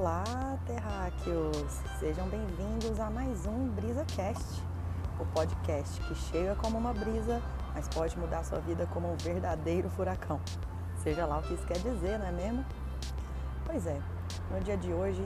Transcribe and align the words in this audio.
Olá, 0.00 0.56
terráqueos! 0.66 1.82
Sejam 1.98 2.26
bem-vindos 2.28 2.98
a 2.98 3.10
mais 3.10 3.44
um 3.44 3.68
BrisaCast, 3.68 4.62
o 5.20 5.26
podcast 5.26 6.00
que 6.00 6.14
chega 6.14 6.54
como 6.54 6.78
uma 6.78 6.94
brisa, 6.94 7.42
mas 7.74 7.86
pode 7.86 8.18
mudar 8.18 8.42
sua 8.42 8.60
vida 8.60 8.86
como 8.94 9.12
um 9.12 9.16
verdadeiro 9.18 9.90
furacão. 9.90 10.40
Seja 11.02 11.26
lá 11.26 11.40
o 11.40 11.42
que 11.42 11.52
isso 11.52 11.66
quer 11.66 11.76
dizer, 11.80 12.18
não 12.18 12.28
é 12.28 12.32
mesmo? 12.32 12.64
Pois 13.66 13.86
é, 13.86 14.00
no 14.50 14.58
dia 14.60 14.78
de 14.78 14.90
hoje 14.90 15.22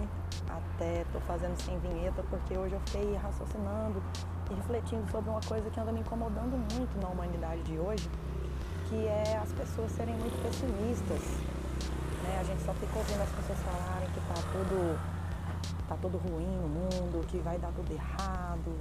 até 0.48 1.02
estou 1.02 1.20
fazendo 1.20 1.56
sem 1.62 1.78
vinheta 1.78 2.24
porque 2.28 2.58
hoje 2.58 2.74
eu 2.74 2.80
fiquei 2.80 3.14
raciocinando 3.14 4.02
e 4.50 4.54
refletindo 4.54 5.08
sobre 5.08 5.30
uma 5.30 5.40
coisa 5.42 5.70
que 5.70 5.78
anda 5.78 5.92
me 5.92 6.00
incomodando 6.00 6.56
muito 6.74 7.00
na 7.00 7.10
humanidade 7.10 7.62
de 7.62 7.78
hoje, 7.78 8.10
que 8.88 9.06
é 9.06 9.38
as 9.40 9.52
pessoas 9.52 9.92
serem 9.92 10.16
muito 10.16 10.36
pessimistas. 10.42 11.53
Né? 12.24 12.38
A 12.40 12.44
gente 12.44 12.62
só 12.64 12.72
fica 12.74 12.98
ouvindo 12.98 13.22
as 13.22 13.30
pessoas 13.30 13.58
falarem 13.60 14.08
que 14.08 14.20
tá 14.20 14.34
tudo, 14.52 14.98
tá 15.88 15.96
tudo 16.00 16.18
ruim 16.18 16.56
no 16.56 16.68
mundo, 16.68 17.26
que 17.28 17.38
vai 17.38 17.58
dar 17.58 17.70
tudo 17.72 17.92
errado, 17.92 18.74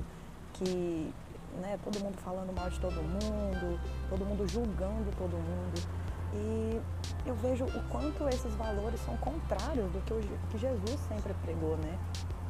que 0.53 1.13
né, 1.61 1.77
todo 1.83 1.99
mundo 1.99 2.17
falando 2.17 2.53
mal 2.55 2.69
de 2.69 2.79
todo 2.79 2.95
mundo, 2.95 3.79
todo 4.09 4.25
mundo 4.25 4.47
julgando 4.47 5.11
todo 5.17 5.33
mundo. 5.33 6.03
E 6.33 6.81
eu 7.25 7.35
vejo 7.35 7.65
o 7.65 7.89
quanto 7.89 8.27
esses 8.27 8.55
valores 8.55 8.99
são 9.01 9.15
contrários 9.17 9.91
do 9.91 10.01
que, 10.03 10.13
o, 10.13 10.21
que 10.49 10.57
Jesus 10.57 10.99
sempre 11.07 11.33
pregou, 11.43 11.77
né? 11.77 11.99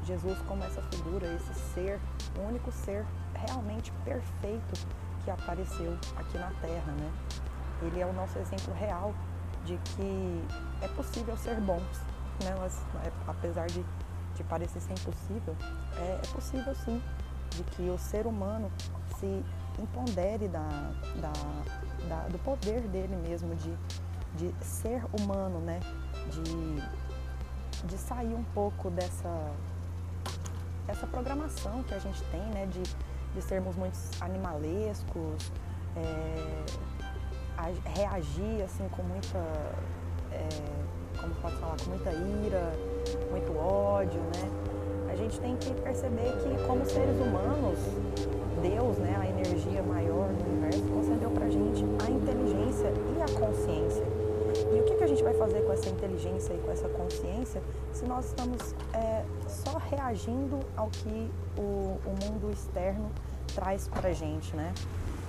Jesus 0.06 0.38
como 0.48 0.64
essa 0.64 0.82
figura, 0.84 1.28
esse 1.34 1.54
ser, 1.74 2.00
o 2.38 2.48
único 2.48 2.72
ser 2.72 3.06
realmente 3.34 3.92
perfeito 4.06 4.88
que 5.24 5.32
apareceu 5.32 5.98
aqui 6.16 6.38
na 6.38 6.52
Terra, 6.62 6.92
né? 6.94 7.12
Ele 7.82 8.00
é 8.00 8.06
o 8.06 8.14
nosso 8.14 8.38
exemplo 8.40 8.74
real 8.74 9.14
de 9.66 9.78
que 9.78 10.44
é 10.82 10.88
possível 10.90 11.38
ser 11.38 11.60
bons, 11.62 12.00
né? 12.44 12.56
Mas, 12.60 12.78
é, 13.06 13.12
apesar 13.28 13.68
de, 13.68 13.84
de 14.36 14.44
parecer 14.44 14.82
ser 14.82 14.94
impossível, 14.94 15.56
é, 15.98 16.20
é 16.24 16.28
possível 16.34 16.76
sim, 16.76 17.02
de 17.52 17.64
que 17.64 17.90
o 17.90 17.98
ser 17.98 18.26
humano 18.28 18.72
se 19.20 19.44
empodere 19.80 20.48
da, 20.48 20.68
da, 21.16 21.34
da, 22.08 22.28
do 22.28 22.38
poder 22.40 22.82
dele 22.82 23.16
mesmo, 23.16 23.56
de, 23.56 23.76
de 24.36 24.66
ser 24.66 25.04
humano, 25.20 25.60
né? 25.60 25.80
De, 26.32 27.88
de 27.88 27.98
sair 27.98 28.34
um 28.34 28.44
pouco 28.54 28.90
dessa, 28.90 29.52
essa 30.88 31.08
programação 31.08 31.84
que 31.84 31.94
a 31.94 32.00
gente 32.00 32.22
tem, 32.26 32.42
né? 32.54 32.66
De, 32.66 32.84
de 33.34 33.42
sermos 33.42 33.76
muito 33.76 33.98
animalescos, 34.22 35.52
é, 35.96 36.66
reagir 37.86 38.62
assim 38.64 38.88
com 38.90 39.04
muita, 39.04 39.38
é, 40.32 40.48
como 41.20 41.34
pode 41.36 41.56
falar, 41.58 41.76
com 41.84 41.90
muita 41.90 42.12
ira, 42.12 42.74
muito 43.32 43.58
ódio, 43.58 44.20
né? 44.20 44.50
A 45.12 45.16
gente 45.16 45.40
tem 45.40 45.56
que 45.58 45.72
perceber 45.82 46.32
que 46.42 46.68
como 46.68 46.86
seres 46.86 47.16
humanos, 47.18 47.78
Deus, 48.62 48.98
né, 48.98 49.16
a 49.20 49.28
energia 49.28 49.84
maior 49.84 50.30
do 50.30 50.50
universo, 50.50 50.82
concedeu 50.90 51.30
pra 51.30 51.50
gente 51.50 51.84
a 52.06 52.10
inteligência 52.10 52.92
e 53.16 53.22
a 53.22 53.40
consciência. 53.40 54.04
E 54.74 54.80
o 54.80 54.84
que, 54.84 54.96
que 54.96 55.04
a 55.04 55.08
gente 55.08 55.24
vai 55.24 55.34
fazer 55.34 55.62
com 55.62 55.72
essa 55.72 55.90
inteligência 55.90 56.54
e 56.54 56.58
com 56.60 56.72
essa 56.72 56.88
consciência 56.90 57.62
se 57.92 58.06
nós 58.06 58.26
estamos 58.26 58.74
é, 58.94 59.24
só 59.48 59.78
reagindo 59.78 60.60
ao 60.76 60.90
que 60.90 61.32
o, 61.58 61.62
o 61.62 62.16
mundo 62.24 62.52
externo 62.52 63.12
traz 63.54 63.88
pra 63.88 64.12
gente, 64.14 64.56
né? 64.56 64.74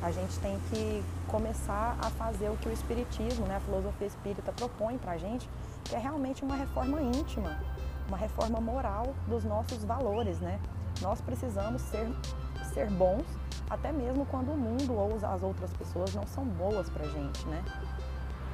A 0.05 0.10
gente 0.10 0.38
tem 0.41 0.60
que 0.69 1.02
começar 1.28 1.97
a 1.98 2.10
fazer 2.10 2.50
o 2.50 2.56
que 2.58 2.69
o 2.69 2.72
Espiritismo, 2.72 3.47
né, 3.47 3.56
a 3.56 3.60
filosofia 3.60 4.06
espírita 4.06 4.52
propõe 4.52 4.98
pra 4.98 5.16
gente, 5.16 5.48
que 5.83 5.94
é 5.94 5.98
realmente 5.98 6.44
uma 6.44 6.56
reforma 6.56 7.00
íntima, 7.00 7.58
uma 8.06 8.19
reforma 8.19 8.60
moral 8.60 9.14
dos 9.27 9.44
nossos 9.44 9.82
valores, 9.82 10.38
né? 10.41 10.60
Nós 11.00 11.22
precisamos 11.22 11.80
ser 11.80 12.06
ser 12.75 12.91
bons, 12.91 13.25
até 13.70 13.91
mesmo 13.93 14.26
quando 14.26 14.53
o 14.53 14.56
mundo 14.56 14.93
ou 14.93 15.16
as 15.22 15.43
outras 15.43 15.72
pessoas 15.72 16.14
não 16.14 16.26
são 16.26 16.44
boas 16.44 16.91
pra 16.91 17.06
gente, 17.06 17.47
né? 17.47 17.64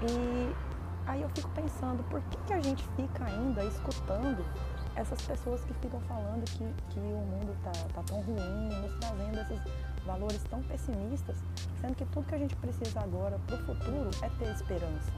E 0.02 0.54
aí 1.04 1.20
eu 1.20 1.28
fico 1.30 1.48
pensando, 1.50 2.04
por 2.08 2.20
que, 2.30 2.36
que 2.46 2.52
a 2.52 2.60
gente 2.60 2.86
fica 2.94 3.24
ainda 3.24 3.64
escutando 3.64 4.44
essas 4.94 5.20
pessoas 5.22 5.64
que 5.64 5.74
ficam 5.74 6.00
falando 6.02 6.44
que, 6.44 6.64
que 6.90 7.00
o 7.00 7.02
mundo 7.02 7.56
tá, 7.64 7.72
tá 7.92 8.02
tão 8.06 8.20
ruim, 8.20 8.68
nos 8.82 8.94
trazendo 9.00 9.40
esses 9.40 9.60
valores 10.04 10.42
tão 10.44 10.62
pessimistas, 10.62 11.36
sendo 11.80 11.94
que 11.94 12.04
tudo 12.06 12.26
que 12.26 12.34
a 12.34 12.38
gente 12.38 12.56
precisa 12.56 13.00
agora 13.00 13.38
para 13.46 13.56
o 13.56 13.58
futuro 13.58 14.10
é 14.22 14.28
ter 14.38 14.52
esperança. 14.52 15.12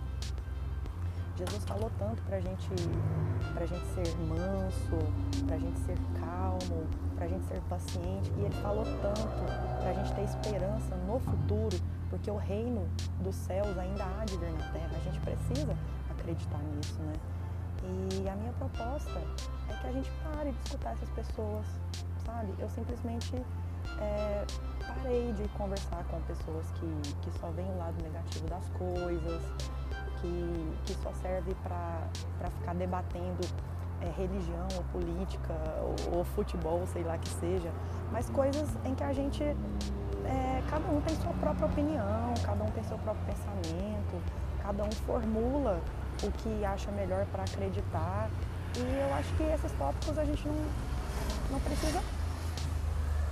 Jesus 1.37 1.65
falou 1.65 1.91
tanto 1.99 2.23
para 2.23 2.41
gente, 2.41 2.69
a 3.57 3.67
gente 3.67 3.87
ser 3.95 4.17
manso, 4.19 5.45
para 5.47 5.57
a 5.57 5.59
gente 5.59 5.79
ser 5.81 5.97
calmo, 6.21 6.87
para 7.17 7.25
a 7.25 7.29
gente 7.29 7.45
ser 7.47 7.61
paciente. 7.63 8.31
E 8.37 8.45
ele 8.45 8.55
falou 8.63 8.85
tanto 9.01 9.23
para 9.81 9.91
a 9.91 9.95
gente 9.95 10.15
ter 10.15 10.25
esperança 10.25 10.95
no 11.07 11.19
futuro, 11.21 11.77
porque 12.11 12.31
o 12.31 12.37
reino 12.37 12.87
dos 13.21 13.35
céus 13.35 13.77
ainda 13.79 14.05
há 14.05 14.25
de 14.25 14.37
vir 14.37 14.53
na 14.53 14.69
terra. 14.73 14.91
A 14.95 15.11
gente 15.11 15.21
precisa 15.21 15.77
acreditar 16.11 16.59
nisso, 16.59 17.01
né? 17.01 17.15
E 17.85 18.29
a 18.29 18.37
minha 18.37 18.53
proposta 18.53 19.19
é 19.69 19.75
que 19.81 19.87
a 19.87 19.93
gente 19.93 20.11
pare 20.23 20.53
de 20.53 20.59
escutar 20.65 20.93
essas 20.93 21.09
pessoas, 21.11 21.67
sabe? 22.25 22.55
Eu 22.59 22.69
simplesmente 22.69 23.43
é, 24.03 24.45
parei 24.87 25.33
de 25.33 25.49
conversar 25.51 26.05
com 26.11 26.21
pessoas 26.23 26.67
que, 26.73 27.13
que 27.23 27.39
só 27.39 27.49
veem 27.51 27.71
o 27.71 27.79
lado 27.79 27.95
negativo 28.03 28.47
das 28.49 28.69
coisas, 28.71 29.43
que, 30.21 30.73
que 30.85 30.95
só 31.03 31.13
serve 31.15 31.55
para 31.63 32.51
ficar 32.59 32.75
debatendo 32.75 33.41
é, 34.01 34.11
religião 34.17 34.67
ou 34.77 34.83
política 34.85 35.55
ou, 35.81 36.19
ou, 36.19 36.25
futebol, 36.25 36.85
sei 36.87 37.03
lá 37.05 37.17
que 37.19 37.29
seja, 37.29 37.71
mas 38.11 38.29
coisas 38.31 38.69
em 38.85 38.95
que 38.95 39.05
a 39.05 39.13
gente, 39.13 39.43
é, 39.43 40.63
cada 40.69 40.89
um 40.89 41.01
tem 41.01 41.17
sua 41.17 41.33
própria 41.35 41.67
opinião, 41.67 42.35
cada 42.45 42.65
um 42.65 42.71
tem 42.71 42.83
seu 42.85 42.99
próprio 42.99 43.25
pensamento, 43.27 44.23
cada 44.63 44.85
um 44.85 44.93
formula 44.93 45.81
o 46.23 46.31
que 46.31 46.65
acha 46.65 46.91
melhor 46.93 47.25
para 47.27 47.43
acreditar. 47.43 48.31
E 48.77 48.81
eu 48.81 49.15
acho 49.17 49.35
que 49.35 49.43
esses 49.43 49.73
tópicos 49.73 50.19
a 50.19 50.25
gente 50.25 50.47
não, 50.47 50.55
não 51.51 51.61
precisa 51.61 52.01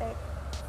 é, 0.00 0.14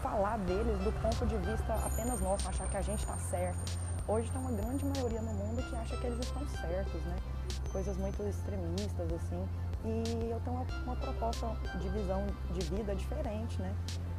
falar 0.02 0.38
deles 0.40 0.78
do 0.80 0.92
ponto 1.02 1.26
de 1.26 1.38
vista 1.38 1.74
apenas 1.74 2.20
nosso, 2.22 2.48
achar 2.50 2.68
que 2.68 2.78
a 2.78 2.82
gente 2.82 3.00
está 3.00 3.18
certo 3.18 3.92
Hoje 4.08 4.30
tem 4.32 4.42
uma 4.42 4.52
grande 4.52 4.84
maioria 4.84 5.22
no 5.22 5.32
mundo 5.32 5.62
que 5.62 5.76
acha 5.76 5.96
que 5.96 6.08
eles 6.08 6.20
estão 6.20 6.46
certos, 6.50 7.02
né? 7.04 7.16
Coisas 7.72 7.96
muito 7.98 8.22
extremistas, 8.24 9.14
assim. 9.14 9.48
E 9.86 10.30
eu 10.30 10.40
tenho 10.42 10.58
uma, 10.58 10.66
uma 10.84 10.96
proposta 10.96 11.48
de 11.80 11.88
visão 11.88 12.26
de 12.52 12.60
vida 12.66 12.96
diferente, 12.96 13.62
né? 13.62 13.74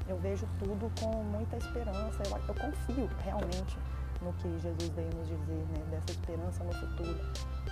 Eu 0.08 0.16
vejo 0.18 0.48
tudo 0.58 0.90
com 1.00 1.22
muita 1.24 1.56
esperança. 1.56 2.22
Eu, 2.24 2.38
eu 2.48 2.54
confio 2.54 3.10
realmente 3.24 3.76
no 4.22 4.32
que 4.34 4.48
Jesus 4.60 4.88
veio 4.94 5.10
nos 5.14 5.28
dizer, 5.28 5.66
né? 5.76 5.84
Dessa 5.90 6.12
esperança 6.12 6.64
no 6.64 6.72
futuro. 6.72 7.18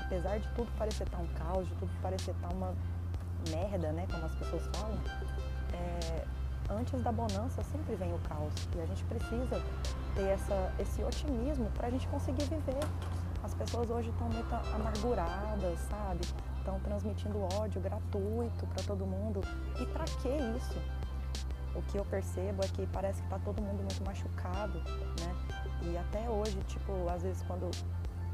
Apesar 0.04 0.38
de 0.38 0.48
tudo 0.54 0.70
parecer 0.76 1.04
estar 1.04 1.18
um 1.18 1.26
caos, 1.28 1.66
de 1.68 1.74
tudo 1.76 1.90
parecer 2.02 2.32
estar 2.32 2.52
uma 2.52 2.74
merda, 3.48 3.92
né? 3.92 4.06
Como 4.10 4.26
as 4.26 4.34
pessoas 4.34 4.62
falam. 4.76 4.98
Antes 6.80 7.02
da 7.02 7.12
bonança 7.12 7.62
sempre 7.62 7.94
vem 7.94 8.10
o 8.14 8.18
caos 8.20 8.54
e 8.74 8.80
a 8.80 8.86
gente 8.86 9.04
precisa 9.04 9.62
ter 10.14 10.28
essa, 10.28 10.72
esse 10.78 11.04
otimismo 11.04 11.70
para 11.72 11.88
a 11.88 11.90
gente 11.90 12.08
conseguir 12.08 12.44
viver. 12.44 12.80
As 13.42 13.52
pessoas 13.52 13.90
hoje 13.90 14.08
estão 14.08 14.26
muito 14.30 14.54
amarguradas, 14.74 15.78
sabe? 15.80 16.22
Estão 16.56 16.80
transmitindo 16.80 17.38
ódio 17.54 17.82
gratuito 17.82 18.66
para 18.68 18.82
todo 18.84 19.04
mundo. 19.04 19.42
E 19.78 19.84
para 19.88 20.04
que 20.04 20.28
isso? 20.56 20.78
O 21.74 21.82
que 21.82 21.98
eu 21.98 22.04
percebo 22.06 22.64
é 22.64 22.68
que 22.68 22.86
parece 22.86 23.20
que 23.20 23.26
está 23.26 23.38
todo 23.40 23.60
mundo 23.60 23.82
muito 23.82 24.02
machucado, 24.02 24.78
né? 25.20 25.36
E 25.82 25.98
até 25.98 26.30
hoje, 26.30 26.58
tipo, 26.66 26.92
às 27.10 27.22
vezes 27.22 27.42
quando 27.42 27.70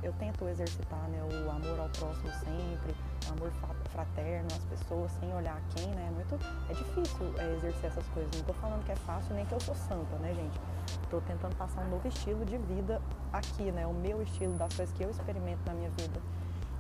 eu 0.05 0.13
tento 0.13 0.47
exercitar 0.47 1.09
né, 1.09 1.21
o 1.21 1.51
amor 1.51 1.81
ao 1.81 1.89
próximo 1.89 2.31
sempre, 2.45 2.95
amor 3.31 3.51
fraterno 3.91 4.49
às 4.55 4.65
pessoas, 4.65 5.11
sem 5.13 5.33
olhar 5.35 5.61
quem, 5.75 5.87
né? 5.95 6.07
É, 6.09 6.11
muito, 6.11 6.39
é 6.69 6.75
difícil 6.75 7.35
é, 7.39 7.55
exercer 7.55 7.87
essas 7.87 8.07
coisas. 8.09 8.31
Não 8.33 8.41
estou 8.41 8.55
falando 8.57 8.85
que 8.85 8.93
é 8.93 8.97
fácil, 8.97 9.35
nem 9.35 9.45
que 9.47 9.53
eu 9.53 9.61
sou 9.61 9.75
santa, 9.75 10.17
né, 10.17 10.35
gente? 10.35 10.61
Estou 11.03 11.21
tentando 11.23 11.57
passar 11.57 11.83
um 11.83 11.91
novo 11.91 12.07
estilo 12.07 12.45
de 12.45 12.59
vida 12.59 13.01
aqui, 13.33 13.71
né? 13.73 13.87
O 13.87 13.95
meu 13.95 14.23
estilo, 14.23 14.55
das 14.55 14.75
coisas 14.75 14.95
que 14.95 15.03
eu 15.03 15.11
experimento 15.11 15.61
na 15.67 15.75
minha 15.75 15.91
vida. 15.91 16.21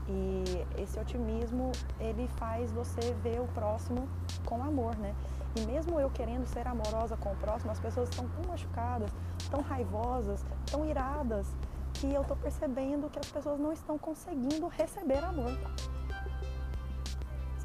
E 0.08 0.64
esse 0.80 0.98
otimismo, 1.00 1.72
ele 1.98 2.28
faz 2.36 2.70
você 2.72 3.12
ver 3.22 3.40
o 3.40 3.46
próximo 3.48 4.08
com 4.44 4.62
amor, 4.62 4.96
né? 4.96 5.14
E 5.56 5.60
mesmo 5.62 5.98
eu 5.98 6.10
querendo 6.10 6.46
ser 6.46 6.66
amorosa 6.68 7.16
com 7.16 7.32
o 7.32 7.36
próximo, 7.36 7.72
as 7.72 7.80
pessoas 7.80 8.08
estão 8.10 8.28
tão 8.28 8.44
machucadas, 8.44 9.10
tão 9.50 9.62
raivosas, 9.62 10.44
tão 10.70 10.84
iradas, 10.84 11.46
que 11.94 12.12
eu 12.12 12.22
estou 12.22 12.36
percebendo 12.36 13.08
que 13.08 13.18
as 13.18 13.30
pessoas 13.30 13.58
não 13.58 13.72
estão 13.72 13.98
conseguindo 13.98 14.68
receber 14.68 15.24
amor. 15.24 15.52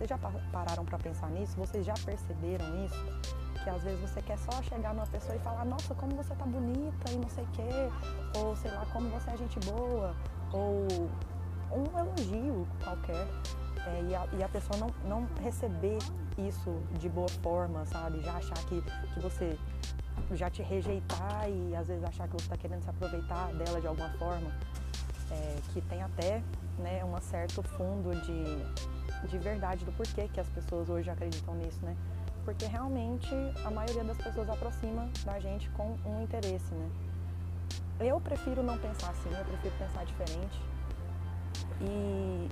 Vocês 0.01 0.09
já 0.09 0.17
pararam 0.51 0.83
para 0.83 0.97
pensar 0.97 1.29
nisso? 1.29 1.55
Vocês 1.57 1.85
já 1.85 1.93
perceberam 1.93 2.65
isso? 2.83 3.05
Que 3.63 3.69
às 3.69 3.83
vezes 3.83 3.99
você 4.01 4.19
quer 4.23 4.37
só 4.39 4.59
chegar 4.63 4.95
numa 4.95 5.05
pessoa 5.05 5.35
e 5.35 5.39
falar, 5.39 5.63
nossa, 5.63 5.93
como 5.93 6.15
você 6.15 6.33
tá 6.33 6.43
bonita 6.43 7.11
e 7.11 7.17
não 7.17 7.29
sei 7.29 7.43
o 7.43 7.47
quê, 7.49 7.69
ou 8.39 8.55
sei 8.55 8.71
lá, 8.71 8.83
como 8.91 9.07
você 9.09 9.29
é 9.29 9.37
gente 9.37 9.59
boa, 9.59 10.15
ou 10.51 10.87
um 11.71 11.99
elogio 11.99 12.67
qualquer. 12.83 13.27
É, 13.85 14.01
e, 14.09 14.15
a, 14.15 14.27
e, 14.39 14.43
a, 14.43 14.49
pessoa 14.49 14.79
não, 14.79 14.89
não 15.07 15.27
receber 15.39 15.99
isso 16.35 16.81
de 16.97 17.07
boa 17.07 17.29
forma, 17.43 17.85
sabe? 17.85 18.21
Já 18.21 18.33
achar 18.37 18.57
que, 18.65 18.81
que 18.81 19.19
você 19.19 19.55
já 20.31 20.49
te 20.49 20.63
rejeitar 20.63 21.47
e 21.47 21.75
às 21.75 21.89
vezes 21.89 22.03
achar 22.03 22.27
que 22.27 22.33
você 22.33 22.45
está 22.45 22.57
querendo 22.57 22.81
se 22.81 22.89
aproveitar 22.89 23.53
dela 23.53 23.79
de 23.79 23.85
alguma 23.85 24.09
forma, 24.17 24.51
é, 25.29 25.57
que 25.71 25.81
tem 25.81 26.01
até 26.01 26.41
né, 26.79 27.05
um 27.05 27.21
certo 27.21 27.61
fundo 27.61 28.19
de, 28.21 29.00
de 29.27 29.37
verdade 29.37 29.85
do 29.85 29.91
porquê 29.91 30.27
que 30.27 30.39
as 30.39 30.47
pessoas 30.49 30.89
hoje 30.89 31.09
acreditam 31.09 31.55
nisso, 31.55 31.79
né? 31.83 31.95
Porque 32.43 32.65
realmente 32.65 33.29
a 33.63 33.71
maioria 33.71 34.03
das 34.03 34.17
pessoas 34.17 34.49
aproxima 34.49 35.09
da 35.23 35.39
gente 35.39 35.69
com 35.71 35.95
um 36.05 36.23
interesse, 36.23 36.73
né? 36.73 36.89
Eu 37.99 38.19
prefiro 38.19 38.63
não 38.63 38.77
pensar 38.77 39.11
assim, 39.11 39.29
eu 39.29 39.45
prefiro 39.45 39.75
pensar 39.77 40.03
diferente. 40.05 40.59
E 41.79 42.49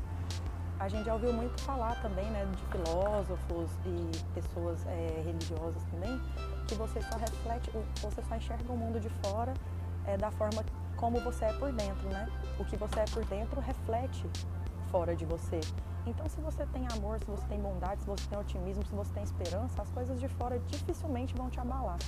a 0.79 0.87
gente 0.87 1.05
já 1.05 1.13
ouviu 1.13 1.33
muito 1.33 1.59
falar 1.61 1.95
também, 2.01 2.25
né, 2.31 2.45
de 2.45 2.63
filósofos 2.67 3.69
e 3.85 4.11
pessoas 4.33 4.85
é, 4.87 5.21
religiosas 5.25 5.83
também, 5.91 6.21
que 6.67 6.75
você 6.75 7.01
só 7.01 7.17
reflete, 7.17 7.69
você 8.01 8.21
só 8.21 8.35
enxerga 8.35 8.71
o 8.71 8.77
mundo 8.77 8.99
de 8.99 9.09
fora 9.23 9.53
é, 10.05 10.15
da 10.17 10.31
forma 10.31 10.63
como 10.95 11.19
você 11.19 11.45
é 11.45 11.53
por 11.53 11.71
dentro, 11.71 12.07
né? 12.09 12.29
O 12.59 12.65
que 12.65 12.77
você 12.77 12.99
é 12.99 13.05
por 13.05 13.25
dentro 13.25 13.59
reflete 13.59 14.25
fora 14.91 15.15
de 15.15 15.25
você. 15.25 15.59
Então, 16.05 16.27
se 16.27 16.39
você 16.41 16.65
tem 16.67 16.85
amor, 16.97 17.19
se 17.19 17.25
você 17.25 17.45
tem 17.47 17.59
bondade, 17.59 18.01
se 18.01 18.07
você 18.07 18.25
tem 18.27 18.39
otimismo, 18.39 18.85
se 18.85 18.93
você 18.93 19.13
tem 19.13 19.23
esperança, 19.23 19.81
as 19.81 19.89
coisas 19.91 20.19
de 20.19 20.27
fora 20.27 20.59
dificilmente 20.67 21.35
vão 21.35 21.49
te 21.49 21.59
abalar. 21.59 21.99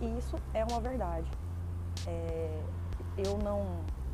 E 0.00 0.18
isso 0.18 0.36
é 0.54 0.64
uma 0.64 0.80
verdade. 0.80 1.30
É, 2.06 2.62
eu 3.18 3.38
não, 3.38 3.64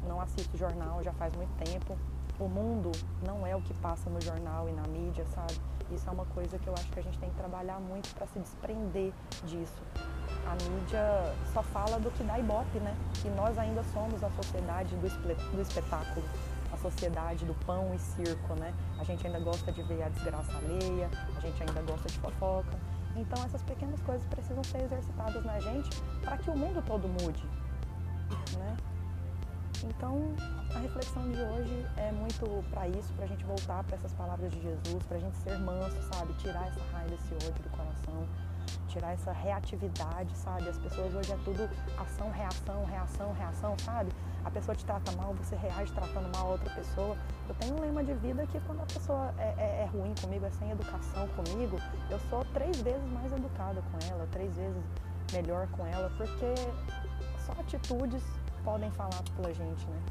não 0.06 0.20
assisto 0.20 0.56
jornal 0.56 1.02
já 1.02 1.12
faz 1.12 1.34
muito 1.36 1.52
tempo. 1.64 1.96
O 2.38 2.48
mundo 2.48 2.92
não 3.26 3.46
é 3.46 3.56
o 3.56 3.62
que 3.62 3.72
passa 3.74 4.10
no 4.10 4.20
jornal 4.20 4.68
e 4.68 4.72
na 4.72 4.82
mídia, 4.82 5.24
sabe? 5.26 5.54
Isso 5.90 6.08
é 6.08 6.12
uma 6.12 6.26
coisa 6.26 6.58
que 6.58 6.66
eu 6.66 6.74
acho 6.74 6.88
que 6.90 6.98
a 6.98 7.02
gente 7.02 7.18
tem 7.18 7.30
que 7.30 7.36
trabalhar 7.36 7.78
muito 7.80 8.12
para 8.14 8.26
se 8.26 8.38
desprender 8.38 9.12
disso. 9.44 9.82
A 10.46 10.52
mídia 10.70 11.34
só 11.52 11.62
fala 11.62 11.98
do 11.98 12.10
que 12.10 12.22
dá 12.24 12.38
ibope, 12.38 12.78
né? 12.80 12.94
E 13.24 13.28
nós 13.30 13.56
ainda 13.58 13.82
somos 13.84 14.22
a 14.22 14.30
sociedade 14.30 14.94
do, 14.96 15.06
espetáculo, 15.60 16.24
sociedade 16.90 17.44
do 17.44 17.54
pão 17.66 17.92
e 17.94 17.98
circo, 17.98 18.54
né? 18.54 18.72
A 18.98 19.04
gente 19.04 19.26
ainda 19.26 19.40
gosta 19.40 19.72
de 19.72 19.82
ver 19.82 20.02
a 20.02 20.08
desgraça 20.08 20.52
alheia, 20.56 21.10
a 21.36 21.40
gente 21.40 21.62
ainda 21.62 21.82
gosta 21.82 22.08
de 22.08 22.18
fofoca. 22.18 22.78
Então 23.16 23.42
essas 23.44 23.62
pequenas 23.62 24.00
coisas 24.02 24.26
precisam 24.28 24.62
ser 24.62 24.82
exercitadas 24.82 25.44
na 25.44 25.58
gente 25.58 25.90
para 26.22 26.36
que 26.36 26.50
o 26.50 26.56
mundo 26.56 26.82
todo 26.86 27.08
mude, 27.08 27.44
né? 28.58 28.76
Então, 29.84 30.34
a 30.74 30.78
reflexão 30.78 31.30
de 31.30 31.38
hoje 31.38 31.86
é 31.96 32.10
muito 32.10 32.64
para 32.70 32.88
isso, 32.88 33.12
para 33.14 33.24
a 33.24 33.28
gente 33.28 33.44
voltar 33.44 33.84
para 33.84 33.96
essas 33.96 34.12
palavras 34.14 34.50
de 34.50 34.60
Jesus, 34.60 35.04
para 35.06 35.16
a 35.16 35.20
gente 35.20 35.36
ser 35.36 35.58
manso, 35.58 35.96
sabe? 36.12 36.32
Tirar 36.34 36.66
essa 36.68 36.80
raiva, 36.92 37.14
esse 37.14 37.34
ódio 37.34 37.62
do 37.62 37.70
coração, 37.70 38.26
tirar 38.88 39.12
essa 39.12 39.32
reatividade, 39.32 40.36
sabe? 40.36 40.68
As 40.68 40.78
pessoas 40.78 41.14
hoje 41.14 41.32
é 41.32 41.36
tudo 41.44 41.68
ação, 41.98 42.30
reação, 42.30 42.84
reação, 42.84 43.32
reação, 43.32 43.76
sabe? 43.78 44.10
A 44.44 44.50
pessoa 44.50 44.74
te 44.74 44.84
trata 44.84 45.10
mal, 45.12 45.34
você 45.34 45.56
reage 45.56 45.92
tratando 45.92 46.30
mal 46.36 46.48
a 46.48 46.50
outra 46.52 46.70
pessoa. 46.74 47.16
Eu 47.48 47.54
tenho 47.56 47.76
um 47.76 47.80
lema 47.80 48.04
de 48.04 48.14
vida 48.14 48.46
que 48.46 48.60
quando 48.60 48.80
a 48.80 48.86
pessoa 48.86 49.34
é, 49.38 49.54
é, 49.58 49.82
é 49.82 49.90
ruim 49.92 50.14
comigo, 50.20 50.46
é 50.46 50.50
sem 50.50 50.70
educação 50.70 51.26
comigo, 51.28 51.78
eu 52.10 52.18
sou 52.30 52.44
três 52.46 52.80
vezes 52.80 53.10
mais 53.12 53.32
educada 53.32 53.82
com 53.82 54.12
ela, 54.12 54.26
três 54.30 54.54
vezes 54.54 54.82
melhor 55.32 55.66
com 55.68 55.84
ela, 55.86 56.10
porque 56.16 56.54
só 57.44 57.52
atitudes 57.60 58.22
podem 58.64 58.90
falar 58.92 59.22
pela 59.36 59.52
gente, 59.52 59.86
né? 59.86 60.02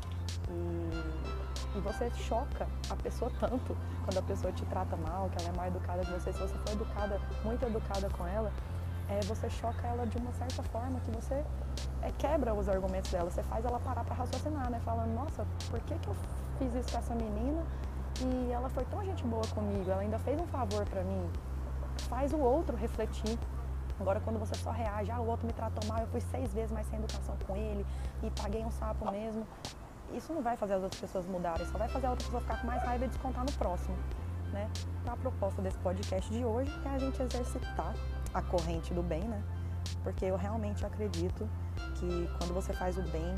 E, 0.49 1.44
e 1.75 1.80
você 1.80 2.10
choca 2.12 2.68
a 2.89 2.95
pessoa 2.95 3.31
tanto 3.39 3.75
quando 4.04 4.18
a 4.18 4.22
pessoa 4.22 4.51
te 4.54 4.66
trata 4.66 4.95
mal, 4.95 5.30
que 5.30 5.42
ela 5.42 5.54
é 5.54 5.57
mal 5.57 5.68
educada 5.68 6.04
que 6.04 6.12
você. 6.12 6.31
Se 6.31 6.39
você 6.39 6.56
for 6.57 6.72
educada, 6.72 7.19
muito 7.44 7.66
educada 7.66 8.10
com 8.10 8.25
ela, 8.25 8.51
é, 9.10 9.19
você 9.22 9.50
choca 9.50 9.86
ela 9.88 10.06
de 10.07 10.18
uma 10.18 10.31
certa 10.33 10.63
forma 10.63 11.00
que 11.01 11.12
você 11.12 11.44
é, 12.01 12.12
quebra 12.18 12.54
os 12.54 12.68
argumentos 12.69 13.12
dela, 13.12 13.30
você 13.30 13.44
faz 13.44 13.66
ela 13.66 13.80
parar 13.80 14.04
para 14.04 14.16
raciocinar, 14.16 14.69
né? 14.69 14.80
Falando, 14.83 15.13
nossa, 15.13 15.45
por 15.69 15.80
que, 15.81 15.95
que 15.95 16.07
eu 16.07 16.16
fiz 16.57 16.74
isso 16.74 16.92
com 16.92 16.98
essa 16.98 17.13
menina 17.13 17.63
e 18.22 18.51
ela 18.51 18.69
foi 18.69 18.86
tão 18.86 19.04
gente 19.04 19.24
boa 19.25 19.45
comigo, 19.48 19.92
ela 19.92 20.01
ainda 20.01 20.18
fez 20.19 20.39
um 20.39 20.48
favor 20.48 20.86
para 20.86 21.04
mim. 21.04 21.30
Faz 22.10 22.33
o 22.33 22.38
outro 22.38 22.75
refletir 22.75 23.38
Agora, 24.00 24.19
quando 24.19 24.38
você 24.38 24.56
só 24.56 24.72
reage, 24.72 25.10
ah, 25.10 25.22
o 25.22 25.27
outro 25.27 25.48
me 25.48 25.54
tratou 25.54 25.88
mal, 25.88 26.00
eu 26.00 26.07
fui 26.07 26.19
seis 26.19 26.54
vezes 26.54 26.72
mais 26.72 26.86
sem 26.88 27.00
educação 27.00 27.36
com 27.48 27.56
ele 27.56 27.86
e 28.22 28.30
paguei 28.31 28.63
um 28.66 28.72
sapo 28.72 29.10
mesmo. 29.10 29.48
Isso 30.13 30.33
não 30.33 30.41
vai 30.41 30.55
fazer 30.55 30.73
as 30.73 30.83
outras 30.83 31.01
pessoas 31.01 31.25
mudarem, 31.25 31.65
só 31.65 31.77
vai 31.77 31.89
fazer 31.89 32.07
a 32.07 32.11
outra 32.11 32.25
pessoa 32.25 32.41
ficar 32.41 32.61
com 32.61 32.67
mais 32.67 32.83
raiva 32.83 33.05
e 33.05 33.07
descontar 33.07 33.43
no 33.43 33.51
próximo. 33.53 33.95
Né? 34.51 34.69
Então, 35.01 35.13
a 35.13 35.17
proposta 35.17 35.61
desse 35.61 35.77
podcast 35.79 36.31
de 36.31 36.45
hoje 36.45 36.71
é 36.85 36.89
a 36.89 36.97
gente 36.97 37.21
exercitar 37.21 37.93
a 38.33 38.41
corrente 38.41 38.93
do 38.93 39.03
bem, 39.03 39.23
né? 39.23 39.43
Porque 40.03 40.25
eu 40.25 40.35
realmente 40.35 40.85
acredito 40.85 41.49
que 41.95 42.29
quando 42.37 42.53
você 42.53 42.73
faz 42.73 42.97
o 42.97 43.01
bem 43.03 43.35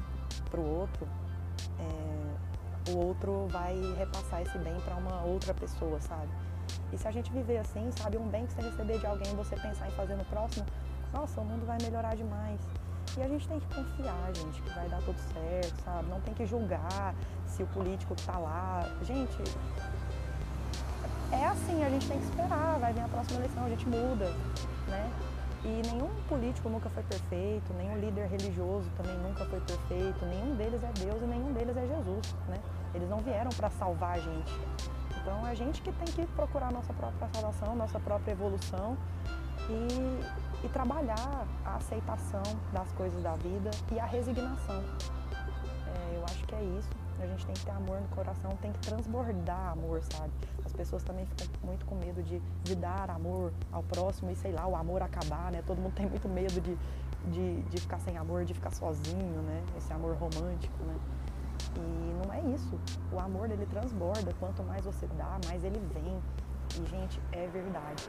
para 0.49 0.59
o 0.59 0.79
outro, 0.79 1.07
é, 1.79 2.91
o 2.91 2.97
outro 2.97 3.47
vai 3.47 3.75
repassar 3.97 4.41
esse 4.41 4.57
bem 4.59 4.79
para 4.81 4.95
uma 4.95 5.23
outra 5.23 5.53
pessoa, 5.53 5.99
sabe? 6.01 6.29
E 6.91 6.97
se 6.97 7.07
a 7.07 7.11
gente 7.11 7.31
viver 7.31 7.57
assim, 7.57 7.89
sabe, 7.97 8.17
um 8.17 8.27
bem 8.27 8.45
que 8.45 8.53
você 8.53 8.61
receber 8.61 8.99
de 8.99 9.05
alguém, 9.05 9.35
você 9.35 9.55
pensar 9.55 9.87
em 9.87 9.91
fazer 9.91 10.15
no 10.15 10.25
próximo, 10.25 10.65
nossa, 11.13 11.41
o 11.41 11.45
mundo 11.45 11.65
vai 11.65 11.77
melhorar 11.81 12.15
demais. 12.15 12.59
E 13.17 13.21
a 13.21 13.27
gente 13.27 13.47
tem 13.47 13.59
que 13.59 13.67
confiar, 13.73 14.31
gente, 14.33 14.61
que 14.61 14.69
vai 14.69 14.87
dar 14.89 15.01
tudo 15.01 15.17
certo, 15.33 15.83
sabe? 15.83 16.09
Não 16.09 16.21
tem 16.21 16.33
que 16.33 16.45
julgar 16.45 17.15
se 17.47 17.63
o 17.63 17.67
político 17.67 18.15
tá 18.25 18.37
lá. 18.37 18.87
Gente, 19.01 19.37
é 21.31 21.45
assim, 21.47 21.83
a 21.83 21.89
gente 21.89 22.07
tem 22.07 22.19
que 22.19 22.25
esperar, 22.25 22.77
vai 22.79 22.93
vir 22.93 23.01
a 23.01 23.07
próxima 23.07 23.39
eleição, 23.39 23.65
a 23.65 23.69
gente 23.69 23.87
muda, 23.87 24.31
né? 24.87 25.11
E 25.63 25.81
nenhum 25.91 26.09
político 26.29 26.69
nunca 26.69 26.89
foi 26.89 27.03
perfeito, 27.03 27.73
nenhum 27.73 27.97
líder 27.97 28.27
religioso 28.27 28.87
também 28.95 29.17
nunca 29.17 29.43
foi 29.45 29.59
perfeito, 29.61 30.25
nenhum 30.25 30.55
deles 30.55 30.81
é 30.83 30.91
Deus 31.03 31.21
e 31.21 31.25
nenhum 31.25 31.51
deles 31.51 31.75
é 31.75 31.87
Jesus, 31.87 32.35
né? 32.47 32.59
Eles 32.93 33.09
não 33.09 33.17
vieram 33.17 33.49
para 33.49 33.69
salvar 33.71 34.15
a 34.15 34.19
gente, 34.19 34.53
então, 35.27 35.45
é 35.45 35.51
a 35.51 35.53
gente 35.53 35.81
que 35.81 35.91
tem 35.91 36.07
que 36.07 36.25
procurar 36.33 36.71
nossa 36.71 36.93
própria 36.93 37.27
salvação, 37.33 37.75
nossa 37.75 37.99
própria 37.99 38.31
evolução 38.31 38.97
e, 39.69 40.46
e 40.63 40.69
trabalhar 40.69 41.47
a 41.65 41.75
aceitação 41.75 42.43
das 42.73 42.91
coisas 42.93 43.21
da 43.21 43.33
vida 43.33 43.71
e 43.91 43.99
a 43.99 44.05
resignação. 44.05 44.83
É, 45.87 46.17
eu 46.17 46.23
acho 46.25 46.45
que 46.45 46.55
é 46.55 46.63
isso. 46.63 46.89
A 47.19 47.25
gente 47.25 47.45
tem 47.47 47.55
que 47.55 47.65
ter 47.65 47.71
amor 47.71 47.99
no 47.99 48.07
coração, 48.09 48.51
tem 48.61 48.71
que 48.71 48.79
transbordar 48.79 49.71
amor, 49.71 50.03
sabe? 50.03 50.31
As 50.63 50.71
pessoas 50.71 51.03
também 51.03 51.25
ficam 51.25 51.47
muito 51.63 51.85
com 51.85 51.95
medo 51.95 52.21
de, 52.21 52.39
de 52.63 52.75
dar 52.75 53.09
amor 53.09 53.51
ao 53.71 53.81
próximo 53.81 54.29
e, 54.29 54.35
sei 54.35 54.51
lá, 54.51 54.67
o 54.67 54.75
amor 54.75 55.01
acabar, 55.01 55.51
né? 55.51 55.63
Todo 55.65 55.79
mundo 55.79 55.95
tem 55.95 56.05
muito 56.05 56.29
medo 56.29 56.61
de, 56.61 56.77
de, 57.31 57.61
de 57.63 57.81
ficar 57.81 57.99
sem 57.99 58.17
amor, 58.17 58.45
de 58.45 58.53
ficar 58.53 58.69
sozinho, 58.69 59.41
né? 59.41 59.63
Esse 59.77 59.91
amor 59.93 60.15
romântico, 60.15 60.83
né? 60.83 60.95
E 61.75 62.25
não 62.25 62.33
é 62.33 62.41
isso. 62.53 62.79
O 63.11 63.19
amor 63.19 63.49
ele 63.49 63.65
transborda. 63.65 64.31
Quanto 64.39 64.63
mais 64.63 64.85
você 64.85 65.07
dá, 65.17 65.39
mais 65.47 65.63
ele 65.63 65.79
vem. 65.93 66.21
E, 66.75 66.85
gente, 66.85 67.19
é 67.31 67.47
verdade. 67.47 68.07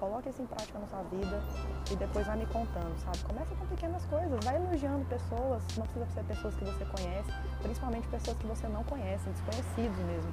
Coloque 0.00 0.30
isso 0.30 0.40
em 0.40 0.46
prática 0.46 0.78
na 0.78 0.86
sua 0.86 1.02
vida 1.02 1.42
e 1.90 1.94
depois 1.94 2.26
vai 2.26 2.38
me 2.38 2.46
contando, 2.46 2.98
sabe? 3.04 3.18
Começa 3.18 3.54
com 3.54 3.66
pequenas 3.66 4.02
coisas, 4.06 4.42
vai 4.42 4.56
elogiando 4.56 5.04
pessoas, 5.04 5.62
não 5.76 5.84
precisa 5.84 6.06
ser 6.06 6.24
pessoas 6.24 6.54
que 6.54 6.64
você 6.64 6.86
conhece, 6.86 7.30
principalmente 7.60 8.08
pessoas 8.08 8.38
que 8.38 8.46
você 8.46 8.66
não 8.66 8.82
conhece, 8.84 9.28
desconhecidos 9.28 9.98
mesmo. 9.98 10.32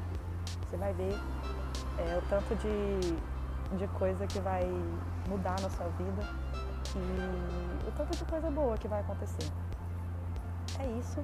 Você 0.65 0.77
vai 0.77 0.93
ver 0.93 1.13
é, 1.97 2.17
o 2.17 2.21
tanto 2.29 2.55
de, 2.55 3.77
de 3.77 3.87
coisa 3.99 4.25
que 4.25 4.39
vai 4.39 4.63
mudar 5.27 5.59
na 5.59 5.69
sua 5.69 5.87
vida 5.89 6.21
e 6.95 7.89
o 7.89 7.91
tanto 7.91 8.17
de 8.17 8.23
coisa 8.23 8.49
boa 8.49 8.77
que 8.77 8.87
vai 8.87 9.01
acontecer. 9.01 9.51
É 10.79 10.85
isso. 10.97 11.21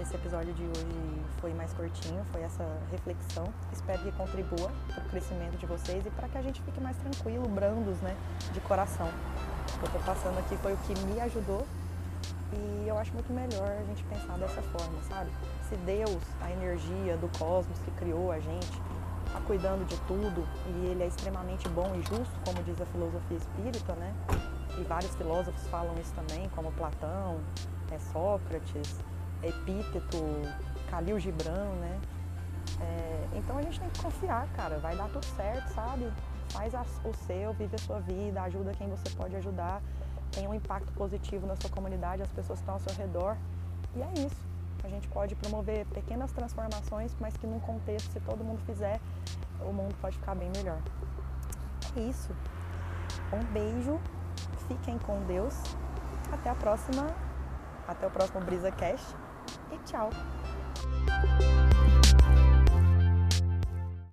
Esse 0.00 0.14
episódio 0.14 0.54
de 0.54 0.62
hoje 0.62 1.22
foi 1.40 1.52
mais 1.54 1.72
curtinho, 1.72 2.24
foi 2.30 2.42
essa 2.42 2.64
reflexão. 2.92 3.44
Espero 3.72 3.98
que 4.00 4.12
contribua 4.12 4.70
para 4.94 5.04
o 5.04 5.08
crescimento 5.08 5.56
de 5.58 5.66
vocês 5.66 6.06
e 6.06 6.10
para 6.10 6.28
que 6.28 6.38
a 6.38 6.42
gente 6.42 6.62
fique 6.62 6.80
mais 6.80 6.96
tranquilo, 6.98 7.48
brandos, 7.48 7.98
né, 8.00 8.16
de 8.52 8.60
coração. 8.60 9.08
O 9.08 9.78
que 9.78 9.80
eu 9.80 9.86
estou 9.86 10.00
passando 10.02 10.38
aqui 10.38 10.56
foi 10.58 10.72
o 10.72 10.76
que 10.76 10.96
me 11.00 11.20
ajudou 11.20 11.66
e 12.52 12.86
eu 12.86 12.96
acho 12.96 13.12
muito 13.12 13.32
melhor 13.32 13.68
a 13.68 13.84
gente 13.86 14.04
pensar 14.04 14.38
dessa 14.38 14.62
forma, 14.62 15.02
sabe? 15.08 15.30
Se 15.68 15.74
Deus, 15.78 16.22
a 16.42 16.50
energia 16.52 17.16
do 17.16 17.28
cosmos 17.36 17.78
que 17.80 17.90
criou 17.92 18.30
a 18.30 18.38
gente, 18.38 18.80
está 19.26 19.40
cuidando 19.46 19.84
de 19.84 19.96
tudo 20.02 20.46
e 20.68 20.86
ele 20.86 21.02
é 21.02 21.08
extremamente 21.08 21.68
bom 21.70 21.92
e 21.96 22.02
justo, 22.02 22.32
como 22.44 22.62
diz 22.62 22.80
a 22.80 22.86
filosofia 22.86 23.36
espírita, 23.36 23.94
né? 23.94 24.14
E 24.78 24.84
vários 24.84 25.12
filósofos 25.16 25.66
falam 25.66 25.92
isso 26.00 26.12
também, 26.14 26.48
como 26.50 26.70
Platão, 26.72 27.40
é, 27.90 27.98
Sócrates, 27.98 28.96
Epíteto, 29.42 30.18
Khalil 30.90 31.18
Gibran, 31.18 31.66
né? 31.80 32.00
É, 32.80 33.28
então 33.36 33.56
a 33.58 33.62
gente 33.62 33.78
tem 33.80 33.88
que 33.88 34.02
confiar, 34.02 34.46
cara, 34.54 34.78
vai 34.78 34.96
dar 34.96 35.08
tudo 35.08 35.24
certo, 35.36 35.72
sabe? 35.74 36.10
Faz 36.50 36.74
a, 36.74 36.82
o 37.04 37.14
seu, 37.26 37.52
vive 37.54 37.74
a 37.74 37.78
sua 37.78 38.00
vida, 38.00 38.42
ajuda 38.42 38.72
quem 38.72 38.88
você 38.88 39.10
pode 39.10 39.36
ajudar, 39.36 39.82
tem 40.32 40.46
um 40.46 40.54
impacto 40.54 40.92
positivo 40.92 41.46
na 41.46 41.56
sua 41.56 41.70
comunidade, 41.70 42.22
as 42.22 42.30
pessoas 42.30 42.58
que 42.58 42.62
estão 42.62 42.74
ao 42.74 42.80
seu 42.80 42.94
redor. 42.94 43.36
E 43.94 44.02
é 44.02 44.12
isso. 44.26 44.48
A 44.84 44.88
gente 44.88 45.08
pode 45.08 45.34
promover 45.34 45.84
pequenas 45.86 46.30
transformações, 46.32 47.14
mas 47.18 47.36
que 47.36 47.46
num 47.46 47.60
contexto, 47.60 48.12
se 48.12 48.20
todo 48.20 48.44
mundo 48.44 48.60
fizer, 48.64 49.00
o 49.60 49.72
mundo 49.72 49.94
pode 50.00 50.16
ficar 50.16 50.34
bem 50.34 50.50
melhor. 50.56 50.80
É 51.96 52.00
isso. 52.00 52.30
Um 53.32 53.44
beijo, 53.52 53.98
fiquem 54.68 54.98
com 54.98 55.20
Deus. 55.26 55.54
Até 56.32 56.50
a 56.50 56.54
próxima, 56.54 57.06
até 57.86 58.06
o 58.06 58.10
próximo 58.10 58.40
Brisa 58.40 58.70
Cast 58.70 59.16
e 59.72 59.78
tchau. 59.84 60.10